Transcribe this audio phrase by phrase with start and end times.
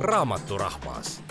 [0.00, 1.22] Raamatturahvas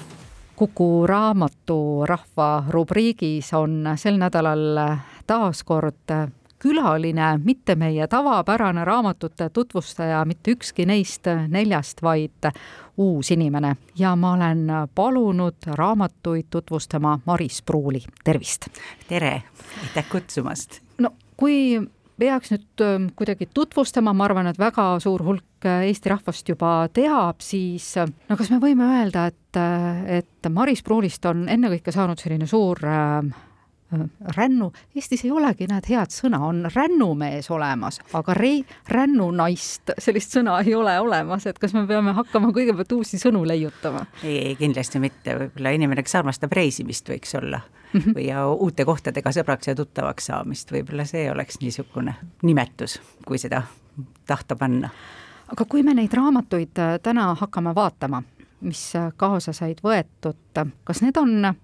[0.56, 4.80] Kuku raamaturahva rubriigis on sel nädalal
[5.28, 6.14] taas kord
[6.60, 12.50] külaline, mitte meie tavapärane raamatute tutvustaja, mitte ükski neist neljast, vaid
[12.98, 18.68] uus inimene ja ma olen palunud raamatuid tutvustama Maris Pruuli, tervist!
[19.08, 19.44] tere,
[19.84, 20.80] aitäh kutsumast!
[20.98, 21.82] no kui
[22.20, 26.76] peaks nüüd ähm, kuidagi tutvustama, ma arvan, et väga suur hulk äh, Eesti rahvast juba
[26.96, 31.94] teab, siis äh, no kas me võime öelda, et, äh, et Maris Pruulist on ennekõike
[31.96, 33.20] saanud selline suur äh,
[34.38, 40.60] rännu, Eestis ei olegi, näed, head sõna, on rännumees olemas, aga rei-, rännunaist, sellist sõna
[40.64, 44.06] ei ole olemas, et kas me peame hakkama kõigepealt uusi sõnu leiutama?
[44.24, 47.62] ei, ei kindlasti mitte, võib-olla inimene, kes armastab reisimist, võiks olla
[47.96, 48.16] mm -hmm.
[48.16, 53.64] või ja uute kohtadega sõbraks ja tuttavaks saamist, võib-olla see oleks niisugune nimetus, kui seda
[54.28, 54.90] tahta panna.
[55.52, 58.24] aga kui me neid raamatuid äh, täna hakkame vaatama,
[58.62, 61.56] mis äh, kaasa said võetud, kas need on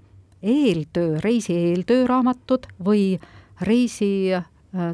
[0.43, 3.19] eeltöö, reisi eeltööraamatud või
[3.61, 4.45] reisi äh,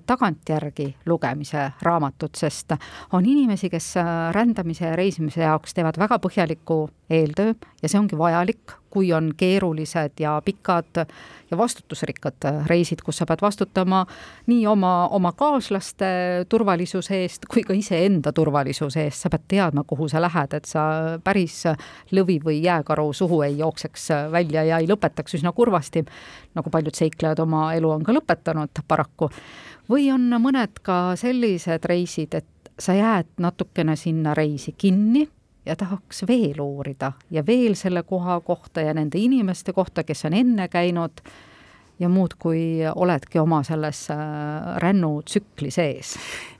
[0.06, 2.74] tagantjärgi lugemise raamatud, sest
[3.14, 3.94] on inimesi, kes
[4.34, 10.18] rändamise ja reisimise jaoks teevad väga põhjaliku eeltöö ja see ongi vajalik, kui on keerulised
[10.20, 11.06] ja pikad
[11.52, 14.02] ja vastutusrikkad reisid, kus sa pead vastutama
[14.50, 16.10] nii oma, oma kaaslaste
[16.50, 20.88] turvalisuse eest kui ka iseenda turvalisuse eest, sa pead teadma, kuhu sa lähed, et sa
[21.24, 21.62] päris
[22.18, 26.04] lõvi või jääkaru suhu ei jookseks välja ja ei lõpetaks üsna kurvasti,
[26.58, 29.30] nagu paljud seiklejad oma elu on ka lõpetanud paraku.
[29.90, 35.28] või on mõned ka sellised reisid, et sa jääd natukene sinna reisi kinni
[35.68, 40.34] ja tahaks veel uurida ja veel selle koha kohta ja nende inimeste kohta, kes on
[40.34, 41.22] enne käinud
[42.00, 42.62] ja muudkui
[42.96, 44.18] oledki oma selles äh,
[44.84, 46.16] rännutsükli sees?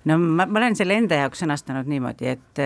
[0.08, 2.62] no ma, ma olen selle enda jaoks sõnastanud niimoodi, et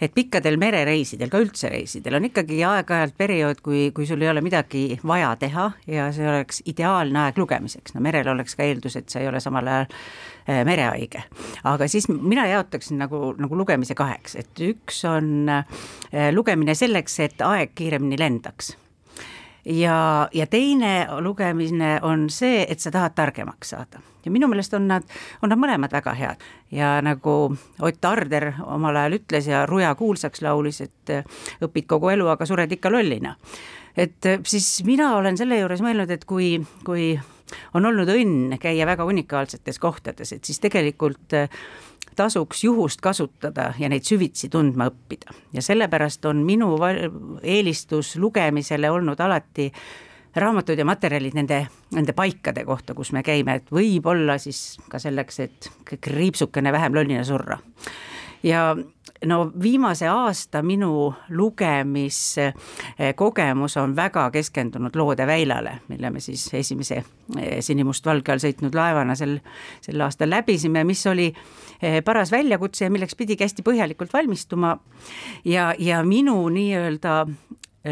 [0.00, 4.42] et pikkadel merereisidel, ka üldse reisidel on ikkagi aeg-ajalt periood, kui, kui sul ei ole
[4.44, 9.12] midagi vaja teha ja see oleks ideaalne aeg lugemiseks, no merel oleks ka eeldus, et
[9.12, 11.24] sa ei ole samal ajal äh, merehaige.
[11.64, 17.44] aga siis mina jaotaksin nagu, nagu lugemise kaheks, et üks on äh, lugemine selleks, et
[17.44, 18.74] aeg kiiremini lendaks
[19.64, 24.88] ja, ja teine lugemine on see, et sa tahad targemaks saada ja minu meelest on
[24.88, 25.04] nad,
[25.42, 30.42] on nad mõlemad väga head ja nagu Ott Arder omal ajal ütles ja Ruja kuulsaks
[30.44, 31.14] laulis, et
[31.64, 33.36] õpid kogu elu, aga sured ikka lollina.
[33.96, 37.12] et siis mina olen selle juures mõelnud, et kui, kui
[37.74, 41.34] on olnud õnn käia väga unikaalsetes kohtades, et siis tegelikult
[42.16, 45.34] tasuks juhust kasutada ja neid süvitsi tundma õppida.
[45.52, 46.76] ja sellepärast on minu
[47.42, 49.72] eelistus lugemisele olnud alati
[50.36, 55.40] raamatud ja materjalid nende, nende paikade kohta, kus me käime, et võib-olla siis ka selleks,
[55.40, 57.58] et kriipsukene vähem lollina surra.
[58.42, 58.76] Ja
[59.24, 67.04] no viimase aasta minu lugemiskogemus on väga keskendunud Loode väilale, mille me siis esimese
[67.38, 69.38] eh, sinimustvalge all sõitnud laevana sel,
[69.80, 71.34] sel aastal läbisime, mis oli
[71.82, 74.78] eh, paras väljakutse ja milleks pidigi hästi põhjalikult valmistuma.
[75.44, 77.26] ja, ja minu nii-öelda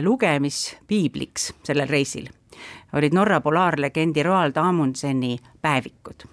[0.03, 2.29] lugemispiibliks sellel reisil
[2.93, 6.25] olid Norra polaarlegendi Roald Amundseni päevikud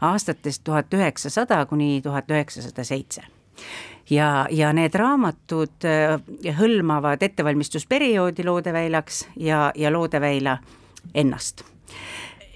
[0.00, 3.22] aastatest tuhat üheksasada kuni tuhat üheksasada seitse
[4.10, 10.58] ja, ja need raamatud äh, hõlmavad ettevalmistusperioodi Loodeväljaks ja, ja Loodeväila
[11.14, 11.64] ennast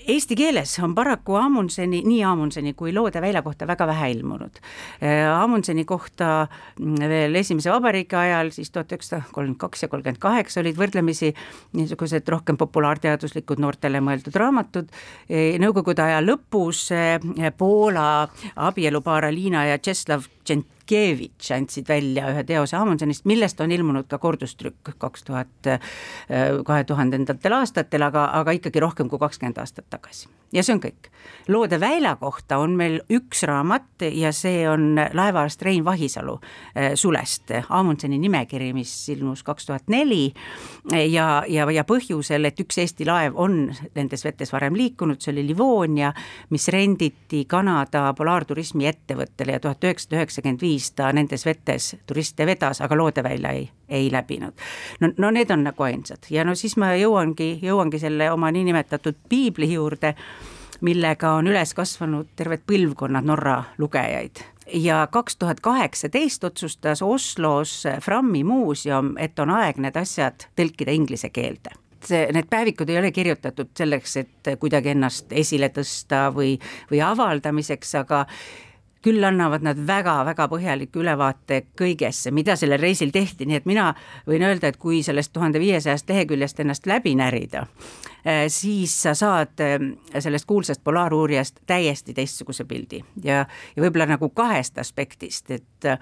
[0.06, 4.61] Eesti keeles on paraku Amundseni, nii Amundseni kui Loode välja kohta väga vähe ilmunud.
[5.03, 6.47] Äh, Amundseni kohta
[6.78, 11.33] mm, veel esimese vabariigi ajal, siis tuhat üheksasada kolmkümmend kaks ja kolmkümmend kaheksa olid võrdlemisi
[11.75, 14.94] niisugused rohkem populaarteaduslikud noortele mõeldud raamatud.
[15.27, 16.87] Äh, Nõukogude aja lõpus
[17.59, 18.06] Poola
[18.55, 24.21] abielupaar Alina ja Tšeslav Tšent-, Mitkevitš andsid välja ühe teose Amundsonist, millest on ilmunud ka
[24.23, 25.81] kordustrükk kaks tuhat, äh,
[26.65, 30.29] kahe tuhandendatel aastatel, aga, aga ikkagi rohkem kui kakskümmend aastat tagasi.
[30.53, 31.09] ja see on kõik.
[31.49, 37.51] loode väila kohta on meil üks raamat ja see on laevaarst Rein Vahisalu äh, sulest,
[37.69, 40.35] Amundsoni nimekiri, mis ilmus kaks tuhat neli
[40.93, 45.47] ja, ja, ja põhjusel, et üks Eesti laev on nendes vetes varem liikunud, see oli
[45.49, 46.12] Livonia,
[46.50, 52.47] mis renditi Kanada polaarturismi ettevõttele ja tuhat üheksasada üheksakümmend viis viis ta nendes vetes turiste
[52.47, 54.53] vedas, aga Loodevälja ei, ei läbinud.
[55.00, 56.27] no, no need on nagu ainsad.
[56.31, 60.15] Ja no siis ma jõuangi, jõuangi selle oma niinimetatud piibli juurde,
[60.81, 64.44] millega on üles kasvanud terved põlvkonnad Norra lugejaid.
[64.75, 71.31] Ja kaks tuhat kaheksateist otsustas Oslos Frammi muuseum, et on aeg need asjad tõlkida inglise
[71.31, 71.71] keelde.
[72.06, 76.53] Need päevikud ei ole kirjutatud selleks, et kuidagi ennast esile tõsta või,
[76.91, 78.27] või avaldamiseks, aga
[79.06, 83.93] küll annavad nad väga-väga põhjaliku ülevaate kõigesse, mida sellel reisil tehti, nii et mina
[84.26, 87.67] võin öelda, et kui sellest tuhande viiesajast leheküljest ennast läbi närida,
[88.25, 89.79] eh, siis sa saad eh,
[90.19, 93.44] sellest kuulsast polaaruurijast täiesti teistsuguse pildi ja,
[93.76, 95.93] ja võib-olla nagu kahest aspektist, et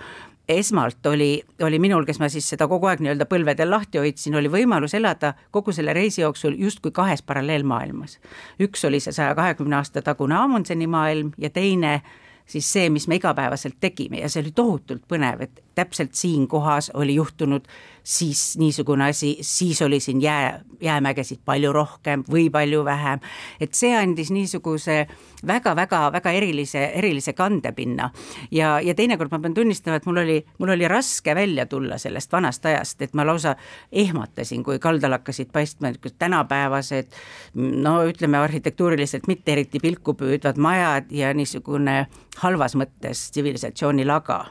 [0.48, 4.50] esmalt oli, oli minul, kes ma siis seda kogu aeg nii-öelda põlvedel lahti hoidsin, oli
[4.52, 8.18] võimalus elada kogu selle reisi jooksul justkui kahes paralleelmaailmas.
[8.60, 12.02] üks oli see saja kahekümne aasta tagune Amundseni maailm ja teine
[12.46, 16.90] siis see, mis me igapäevaselt tegime ja see oli tohutult põnev, et täpselt siin kohas
[16.94, 17.68] oli juhtunud
[18.04, 23.20] siis niisugune asi, siis oli siin jää, jäämägesid palju rohkem või palju vähem.
[23.60, 25.06] et see andis niisuguse
[25.46, 28.10] väga-väga-väga erilise, erilise kandepinna.
[28.50, 32.32] ja, ja teinekord ma pean tunnistama, et mul oli, mul oli raske välja tulla sellest
[32.32, 33.56] vanast ajast, et ma lausa
[33.92, 37.08] ehmatasin, kui kaldal hakkasid paistma tänapäevased
[37.54, 42.06] no ütleme arhitektuuriliselt mitte eriti pilku püüdvad majad ja niisugune
[42.42, 44.44] halvas mõttes tsivilisatsiooni laga.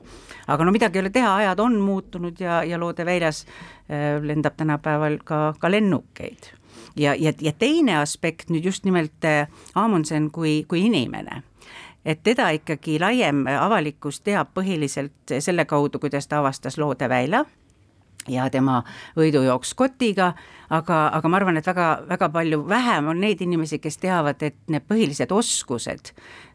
[0.47, 4.57] aga no midagi ei ole teha, ajad on muutunud ja, ja Loode väljas äh, lendab
[4.57, 6.51] tänapäeval ka, ka lennukeid.
[6.95, 11.43] ja, ja, ja teine aspekt nüüd just nimelt äh, Amundsen kui, kui inimene
[12.05, 17.45] et teda ikkagi laiem avalikkus teab põhiliselt selle kaudu, kuidas ta avastas Loodeväila
[18.27, 18.83] ja tema
[19.17, 20.33] võidujooks Scottiga,
[20.69, 24.57] aga, aga ma arvan, et väga, väga palju vähem on neid inimesi, kes teavad, et
[24.67, 26.13] need põhilised oskused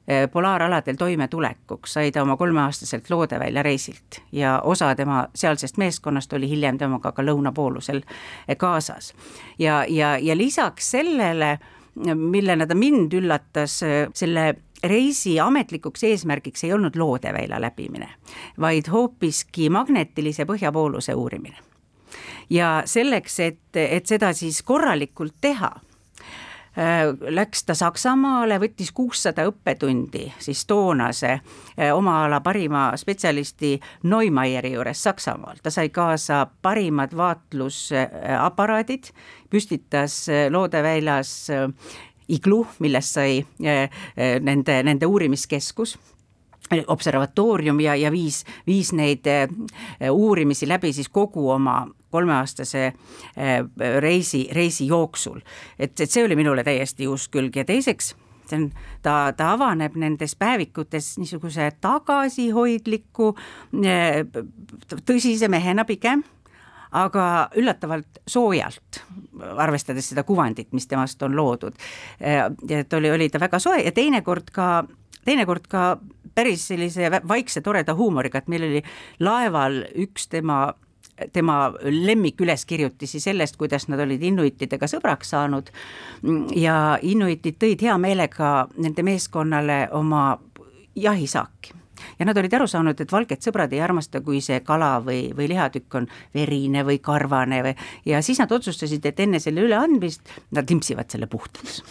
[0.09, 6.49] Eh, polaaraladel toimetulekuks sai ta oma kolmeaastaselt Loodevälja reisilt ja osa tema sealsest meeskonnast oli
[6.49, 9.13] hiljem temaga ka lõunapoolusel eh, kaasas.
[9.59, 11.59] ja, ja, ja lisaks sellele,
[12.15, 14.55] millena ta mind üllatas, eh, selle
[14.85, 18.09] reisi ametlikuks eesmärgiks ei olnud Loodevälja läbimine,
[18.61, 21.57] vaid hoopiski magnetilise põhjapooluse uurimine.
[22.51, 25.73] ja selleks, et, et seda siis korralikult teha
[26.79, 33.73] Äh, läks ta Saksamaale, võttis kuussada õppetundi siis toonase äh, oma ala parima spetsialisti
[34.07, 39.11] Neumeieri juures Saksamaal, ta sai kaasa parimad vaatlusaparaadid,
[39.51, 41.33] püstitas äh, Loodeväljas
[42.29, 43.41] iglu, millest sai
[44.41, 45.97] nende, nende uurimiskeskus
[46.87, 49.25] observatoorium ja, ja viis, viis neid
[50.11, 52.93] uurimisi läbi siis kogu oma kolmeaastase
[54.01, 55.41] reisi, reisi jooksul.
[55.79, 58.15] et, et see oli minule täiesti uus külg ja teiseks,
[58.49, 58.69] see on,
[59.03, 63.35] ta, ta avaneb nendes päevikutes niisuguse tagasihoidliku,
[65.05, 66.25] tõsise mehena pigem,
[66.91, 67.25] aga
[67.57, 69.03] üllatavalt soojalt,
[69.57, 71.77] arvestades seda kuvandit, mis temast on loodud.
[72.21, 74.85] Et oli, oli ta väga soe ja teinekord ka,
[75.25, 75.87] teinekord ka
[76.35, 78.85] päris sellise vaikse toreda huumoriga, et meil oli
[79.21, 80.69] laeval üks tema
[81.33, 85.73] tema lemmiküleskirjutisi sellest, kuidas nad olid inuitidega sõbraks saanud
[86.55, 90.23] ja inuitid tõid hea meelega nende meeskonnale oma
[90.95, 91.78] jahisaaki
[92.19, 95.49] ja nad olid aru saanud, et valged sõbrad ei armasta, kui see kala või, või
[95.53, 97.75] lihatükk on verine või karvane või
[98.07, 101.83] ja siis nad otsustasid, et enne selle üleandmist nad limpsivad selle puhtaks.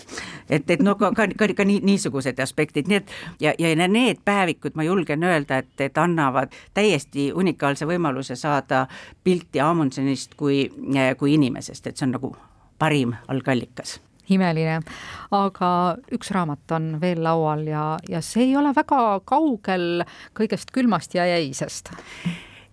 [0.50, 4.24] et, et no ka, ka, ka, ka nii, niisugused aspektid, nii et ja, ja need
[4.26, 8.88] päevikud, ma julgen öelda, et, et annavad täiesti unikaalse võimaluse saada
[9.24, 10.68] pilti Amundsenist kui,
[11.18, 12.36] kui inimesest, et see on nagu
[12.80, 14.00] parim algallikas
[14.34, 14.82] imeline.
[15.32, 15.70] aga
[16.16, 20.04] üks raamat on veel laual ja, ja see ei ole väga kaugel
[20.38, 21.94] kõigest külmast ja jäisest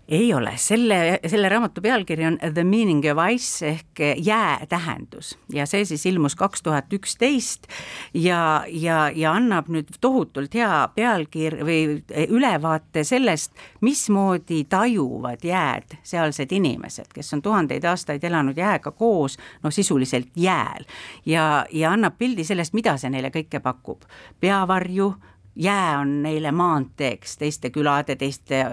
[0.08, 5.66] ei ole, selle, selle raamatu pealkiri on The meaning of ice ehk jää tähendus ja
[5.66, 7.68] see siis ilmus kaks tuhat üksteist
[8.14, 16.52] ja, ja, ja annab nüüd tohutult hea pealkir- või ülevaate sellest, mismoodi tajuvad jääd sealsed
[16.52, 20.84] inimesed, kes on tuhandeid aastaid elanud jääga koos, no sisuliselt jääl.
[21.26, 24.04] ja, ja annab pildi sellest, mida see neile kõike pakub,
[24.40, 25.14] peavarju,
[25.56, 28.66] jää on neile maanteeks teiste külade, teiste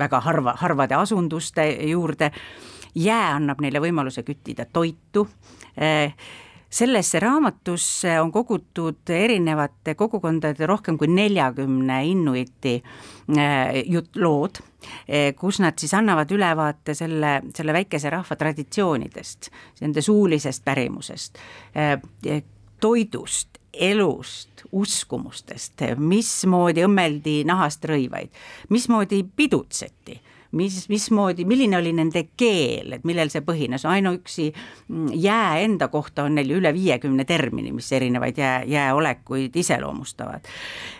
[0.00, 2.30] väga harva, harvade asunduste juurde.
[2.94, 5.28] jää annab neile võimaluse küttida toitu
[5.76, 6.14] eh,
[6.70, 14.58] sellesse raamatusse on kogutud erinevate kogukondade rohkem kui neljakümne inuiti eh, jutt, lood,
[15.06, 21.38] eh, kus nad siis annavad ülevaate selle, selle väikese rahva traditsioonidest, nende suulisest pärimusest,
[22.80, 28.32] toidust, elust, uskumustest, mismoodi õmmeldi nahast rõivaid,
[28.68, 30.18] mismoodi pidutseti,
[30.58, 36.26] mis, mismoodi, milline oli nende keel, et millel see põhines, ainuüksi mm, jää enda kohta
[36.26, 40.48] on neil üle viiekümne termini, mis erinevaid jää, jääolekuid iseloomustavad.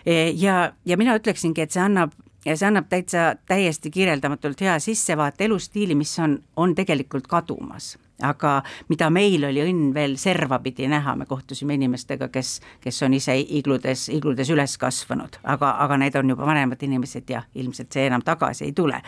[0.07, 4.79] E, ja, ja mina ütleksingi, et see annab ja see annab täitsa täiesti kirjeldamatult hea
[4.81, 11.15] sissevaate elustiili, mis on, on tegelikult kadumas aga mida meil oli õnn veel servapidi näha,
[11.17, 16.35] me kohtusime inimestega, kes, kes on ise igludes, igludes üles kasvanud, aga, aga need on
[16.35, 19.03] juba vanemad inimesed ja ilmselt see enam tagasi ei tule.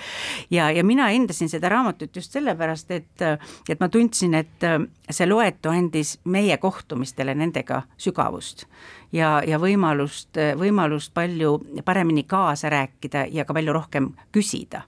[0.51, 3.27] ja, ja mina hindasin seda raamatut just sellepärast, et,
[3.69, 4.67] et ma tundsin, et
[5.11, 8.67] see loetu andis meie kohtumistele nendega sügavust
[9.13, 14.83] ja, ja võimalust, võimalust palju paremini kaasa rääkida ja ka palju rohkem küsida.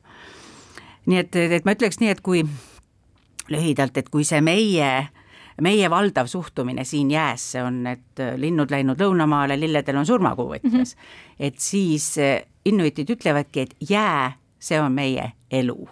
[1.06, 2.44] nii et, et ma ütleks nii, et kui
[3.52, 5.08] lühidalt, et kui see meie
[5.62, 11.02] meie valdav suhtumine siin jäässe on, et linnud läinud lõunamaale, lilledel on surmakuu võtmes mm,
[11.04, 11.34] -hmm.
[11.38, 12.14] et siis
[12.64, 15.88] inuitid ütlevadki, et jää, see on meie elu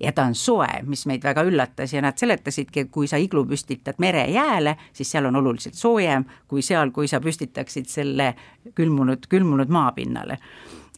[0.00, 3.44] ja ta on soe, mis meid väga üllatas ja nad seletasidki, et kui sa iglu
[3.48, 8.34] püstitad merejääle, siis seal on oluliselt soojem kui seal, kui sa püstitaksid selle
[8.74, 10.38] külmunud, külmunud maapinnale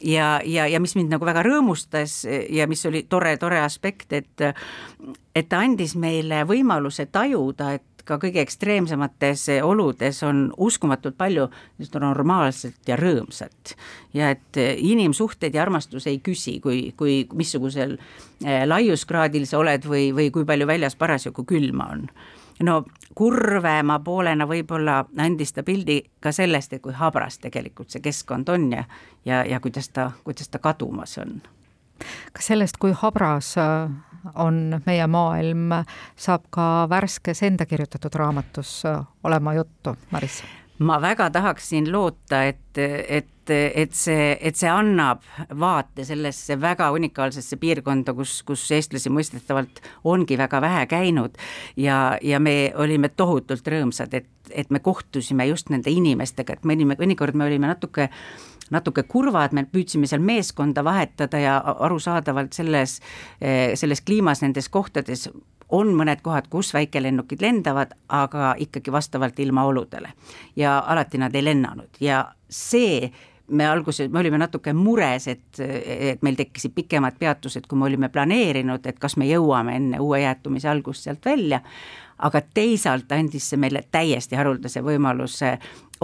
[0.02, 4.48] ja, ja, ja mis mind nagu väga rõõmustas ja mis oli tore, tore aspekt, et
[5.34, 11.48] et ta andis meile võimaluse tajuda, et ka kõige ekstreemsemates oludes on uskumatult palju
[12.00, 13.76] normaalset ja rõõmsat.
[14.14, 17.98] ja et inimsuhted ja armastus ei küsi, kui, kui missugusel
[18.44, 22.08] eh, laiuskraadil sa oled või, või kui palju väljas parasjagu külma on
[22.62, 22.82] no
[23.14, 28.70] kurvema poolena võib-olla andis ta pildi ka sellest, et kui habras tegelikult see keskkond on
[28.72, 28.84] ja,
[29.24, 31.40] ja, ja kuidas ta, kuidas ta kadumas on.
[32.32, 33.90] kas sellest, kui habras äh,
[34.34, 35.80] on meie maailm,
[36.16, 40.42] saab ka värskes enda kirjutatud raamatus äh, olema juttu, Maris?
[40.78, 45.22] Ma väga tahaksin loota, et, et et see, et see annab
[45.56, 51.38] vaate sellesse väga unikaalsesse piirkonda, kus, kus eestlasi mõistetavalt ongi väga vähe käinud.
[51.76, 56.76] Ja, ja me olime tohutult rõõmsad, et, et me kohtusime just nende inimestega, et me
[56.76, 58.10] olime, mõnikord me olime natuke
[58.68, 62.98] natuke kurvad, me püüdsime seal meeskonda vahetada ja arusaadavalt selles,
[63.40, 65.30] selles kliimas nendes kohtades
[65.68, 70.12] on mõned kohad, kus väikelennukid lendavad, aga ikkagi vastavalt ilmaoludele.
[70.56, 73.12] ja alati nad ei lennanud ja see
[73.48, 78.10] me alguses, me olime natuke mures, et, et meil tekkisid pikemad peatused, kui me olime
[78.12, 81.62] planeerinud, et kas me jõuame enne uue jäätumise algust sealt välja,
[82.18, 85.54] aga teisalt andis see meile täiesti haruldase võimaluse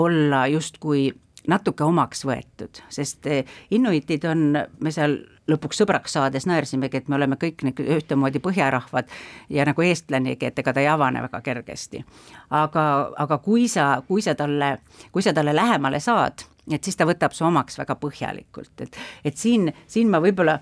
[0.01, 1.11] olla justkui
[1.51, 3.27] natuke omaks võetud, sest
[3.75, 4.45] inuitid on,
[4.81, 5.19] me seal
[5.51, 9.11] lõpuks sõbraks saades naersimegi, et me oleme kõik need ühtemoodi põhjarahvad
[9.53, 12.05] ja nagu eestlanegi, et ega ta ei avane väga kergesti.
[12.51, 12.85] aga,
[13.19, 14.79] aga kui sa, kui sa talle,
[15.13, 19.37] kui sa talle lähemale saad, et siis ta võtab su omaks väga põhjalikult, et, et
[19.37, 20.59] siin, siin ma võib-olla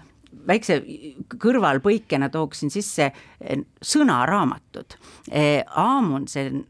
[0.48, 0.80] väikse
[1.38, 3.10] kõrvalpõikena tooksin sisse
[3.84, 4.96] sõnaraamatud.
[5.76, 6.64] Amundsen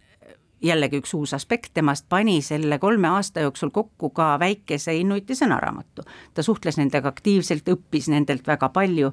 [0.62, 6.04] jällegi üks uus aspekt temast, pani selle kolme aasta jooksul kokku ka väikese Inuiti sõnaraamatu.
[6.34, 9.12] ta suhtles nendega aktiivselt, õppis nendelt väga palju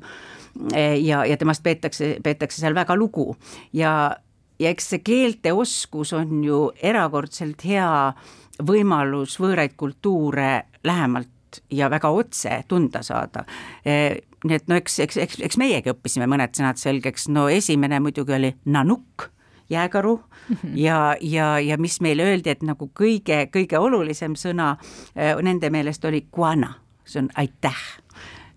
[1.03, 3.35] ja, ja temast peetakse, peetakse seal väga lugu.
[3.73, 4.15] Ja,
[4.59, 8.13] ja eks see keelteoskus on ju erakordselt hea
[8.59, 13.45] võimalus võõraid kultuure lähemalt ja väga otse tunda saada.
[13.85, 18.35] Nii et no eks, eks, eks, eks meiegi õppisime mõned sõnad selgeks, no esimene muidugi
[18.37, 19.27] oli nanukk
[19.69, 20.71] jääkaru mm -hmm.
[20.75, 26.05] ja, ja, ja mis meile öeldi, et nagu kõige, kõige olulisem sõna äh, nende meelest
[26.05, 26.73] oli guana,
[27.05, 27.81] see on aitäh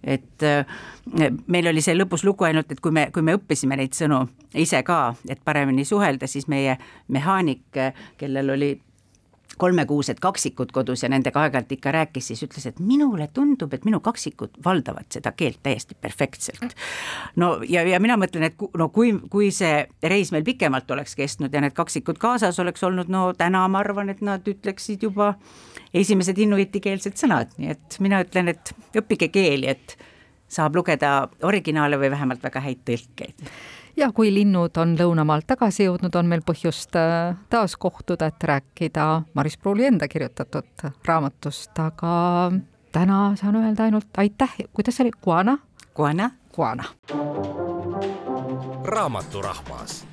[0.05, 0.67] et äh,
[1.47, 4.83] meil oli see lõpus lugu ainult, et kui me, kui me õppisime neid sõnu ise
[4.83, 6.79] ka, et paremini suhelda, siis meie
[7.09, 7.65] mehaanik,
[8.19, 8.81] kellel oli
[9.59, 14.01] kolmekuused kaksikud kodus ja nendega aeg-ajalt ikka rääkis, siis ütles, et minule tundub, et minu
[14.01, 16.77] kaksikud valdavad seda keelt täiesti perfektselt.
[17.37, 21.55] no ja, ja mina mõtlen, et no kui, kui see reis meil pikemalt oleks kestnud
[21.55, 25.35] ja need kaksikud kaasas oleks olnud, no täna ma arvan, et nad ütleksid juba
[25.95, 29.97] esimesed inuitikeelsed sõnad, nii et mina ütlen, et õppige keeli, et
[30.53, 33.49] saab lugeda originaale või vähemalt väga häid tõlkeid
[33.97, 39.09] ja kui linnud on lõunamaalt tagasi jõudnud, on meil põhjust äh, taas kohtuda, et rääkida
[39.35, 42.53] Maris Pruuli enda kirjutatud raamatust, aga
[42.93, 45.59] täna saan öelda ainult aitäh, kuidas see oli, Guana?
[45.97, 46.31] Guana.
[46.55, 46.85] Guana.
[48.85, 50.12] raamaturahvas